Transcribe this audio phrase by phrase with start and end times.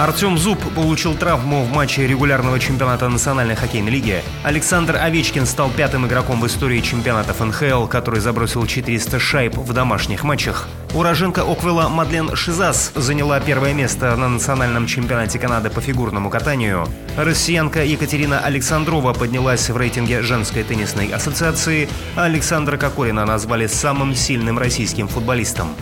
[0.00, 4.22] Артем Зуб получил травму в матче регулярного чемпионата Национальной хоккейной лиги.
[4.44, 10.24] Александр Овечкин стал пятым игроком в истории чемпионатов НХЛ, который забросил 400 шайб в домашних
[10.24, 10.68] матчах.
[10.94, 16.88] Уроженка Оквилла Мадлен Шизас заняла первое место на национальном чемпионате Канады по фигурному катанию.
[17.18, 24.58] Россиянка Екатерина Александрова поднялась в рейтинге женской теннисной ассоциации, а Александра Кокорина назвали самым сильным
[24.58, 25.74] российским футболистом.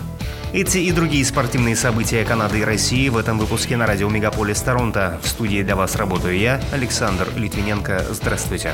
[0.51, 5.19] Эти и другие спортивные события Канады и России в этом выпуске на радио Мегаполис Торонто.
[5.21, 8.07] В студии для вас работаю я, Александр Литвиненко.
[8.09, 8.73] Здравствуйте.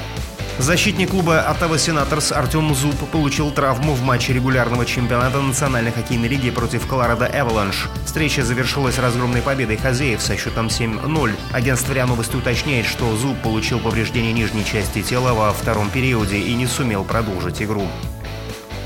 [0.58, 6.50] Защитник клуба «Оттава Сенаторс» Артем Зуб получил травму в матче регулярного чемпионата Национальной хоккейной лиги
[6.50, 7.90] против Колорадо Эваланш.
[8.06, 11.34] Встреча завершилась разгромной победой хозяев со счетом 7-0.
[11.52, 16.54] Агентство РИА Новости уточняет, что Зуб получил повреждение нижней части тела во втором периоде и
[16.54, 17.86] не сумел продолжить игру.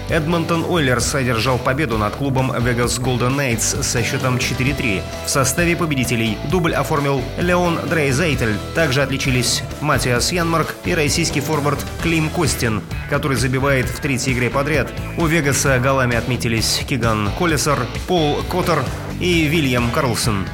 [0.10, 5.02] Эдмонтон Ойлерс одержал победу над клубом Vegas Golden Knights со счетом 4-3.
[5.26, 8.56] В составе победителей дубль оформил Леон Дрейзейтель.
[8.74, 14.92] Также отличились Матиас Янмарк и российский форвард Клим Костин, который забивает в третьей игре подряд.
[15.18, 18.84] У Вегаса голами отметились Киган Колесар, Пол Коттер
[19.20, 20.46] и Вильям Карлсон.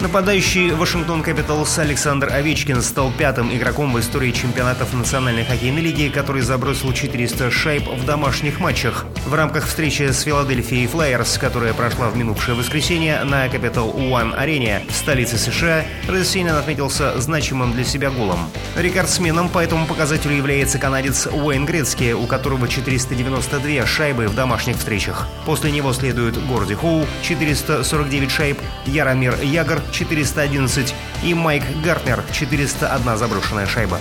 [0.00, 6.42] Нападающий Вашингтон Капиталс Александр Овечкин стал пятым игроком в истории чемпионатов Национальной хоккейной лиги, который
[6.42, 9.06] забросил 400 шайб в домашних матчах.
[9.26, 14.82] В рамках встречи с Филадельфией Флайерс, которая прошла в минувшее воскресенье на Capital One арене
[14.88, 18.38] в столице США, россиянин отметился значимым для себя голом.
[18.76, 25.26] Рекордсменом по этому показателю является канадец Уэйн Грецки, у которого 492 шайбы в домашних встречах.
[25.44, 33.66] После него следует Горди Хоу, 449 шайб, Яромир Ягор, 411 и Майк Гартнер 401 заброшенная
[33.66, 33.98] шайба.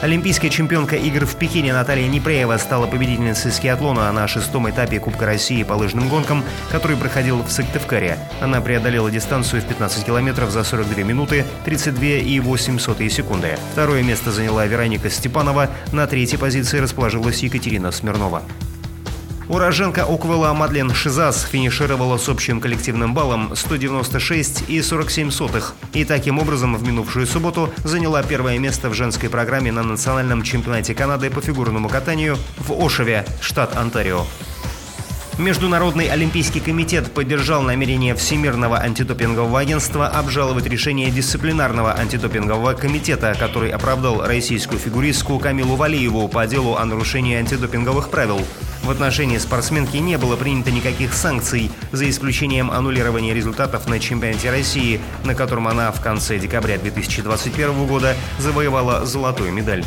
[0.00, 5.62] Олимпийская чемпионка игр в Пекине Наталья Непреева стала победительницей скиатлона на шестом этапе Кубка России
[5.62, 8.18] по лыжным гонкам, который проходил в Сыктывкаре.
[8.40, 13.58] Она преодолела дистанцию в 15 километров за 42 минуты 32,8 секунды.
[13.72, 18.42] Второе место заняла Вероника Степанова, на третьей позиции расположилась Екатерина Смирнова.
[19.50, 25.74] Уроженка Оквелла Мадлен Шизас финишировала с общим коллективным баллом 196 и 47 сотых.
[25.92, 30.94] И таким образом в минувшую субботу заняла первое место в женской программе на национальном чемпионате
[30.94, 34.24] Канады по фигурному катанию в Ошеве, штат Онтарио.
[35.36, 44.24] Международный олимпийский комитет поддержал намерение Всемирного антидопингового агентства обжаловать решение дисциплинарного антидопингового комитета, который оправдал
[44.24, 48.40] российскую фигуристку Камилу Валиеву по делу о нарушении антидопинговых правил.
[48.82, 55.00] В отношении спортсменки не было принято никаких санкций, за исключением аннулирования результатов на чемпионате России,
[55.24, 59.84] на котором она в конце декабря 2021 года завоевала золотую медаль.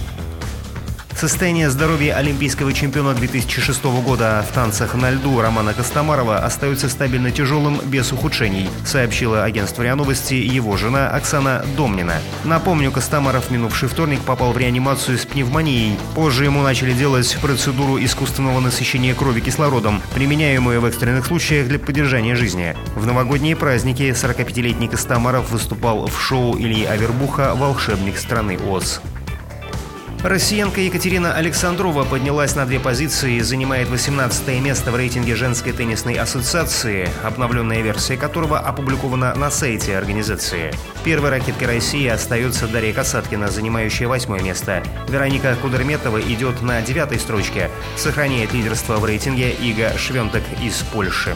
[1.16, 7.80] Состояние здоровья олимпийского чемпиона 2006 года в танцах на льду Романа Костомарова остается стабильно тяжелым
[7.86, 12.16] без ухудшений, сообщила агентство РИА Новости его жена Оксана Домнина.
[12.44, 15.98] Напомню, Костомаров минувший вторник попал в реанимацию с пневмонией.
[16.16, 22.36] Позже ему начали делать процедуру искусственного насыщения крови кислородом, применяемую в экстренных случаях для поддержания
[22.36, 22.76] жизни.
[22.96, 29.00] В новогодние праздники 45-летний Костомаров выступал в шоу Ильи Авербуха «Волшебник страны Оз».
[30.24, 36.14] Россиянка Екатерина Александрова поднялась на две позиции и занимает 18 место в рейтинге женской теннисной
[36.14, 40.74] ассоциации, обновленная версия которого опубликована на сайте организации.
[41.04, 44.82] Первой ракеткой России остается Дарья Касаткина, занимающая восьмое место.
[45.10, 51.36] Вероника Кудерметова идет на девятой строчке, сохраняет лидерство в рейтинге Ига Швентек из Польши.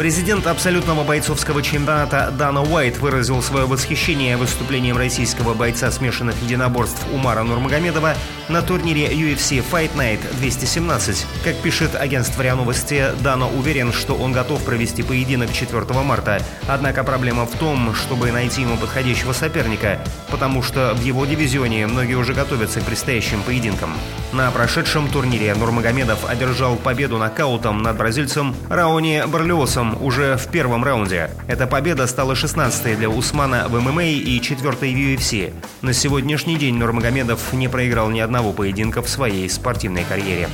[0.00, 7.42] Президент абсолютного бойцовского чемпионата Дана Уайт выразил свое восхищение выступлением российского бойца смешанных единоборств Умара
[7.42, 8.14] Нурмагомедова
[8.48, 11.26] на турнире UFC Fight Night 217.
[11.44, 16.40] Как пишет агентство РИА Новости, Дана уверен, что он готов провести поединок 4 марта.
[16.66, 20.00] Однако проблема в том, чтобы найти ему подходящего соперника,
[20.30, 23.90] потому что в его дивизионе многие уже готовятся к предстоящим поединкам.
[24.32, 31.30] На прошедшем турнире Нурмагомедов одержал победу нокаутом над бразильцем Рауни Барлиосом уже в первом раунде.
[31.48, 35.52] Эта победа стала 16-й для Усмана в ММА и 4-й в UFC.
[35.82, 40.48] На сегодняшний день Нурмагомедов не проиграл ни одного поединка в своей спортивной карьере.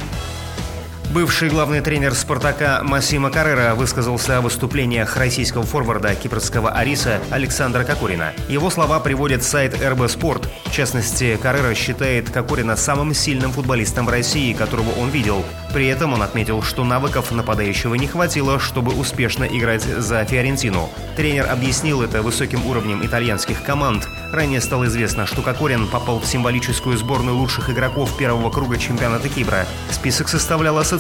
[1.16, 8.34] Бывший главный тренер «Спартака» Массимо Каррера высказался о выступлениях российского форварда кипрского Ариса Александра Кокорина.
[8.50, 10.46] Его слова приводит сайт РБ Спорт.
[10.66, 15.42] В частности, Каррера считает Кокорина самым сильным футболистом в России, которого он видел.
[15.72, 20.90] При этом он отметил, что навыков нападающего не хватило, чтобы успешно играть за Фиорентину.
[21.16, 24.06] Тренер объяснил это высоким уровнем итальянских команд.
[24.32, 29.64] Ранее стало известно, что Кокорин попал в символическую сборную лучших игроков первого круга чемпионата Кипра.
[29.90, 30.82] Список составляла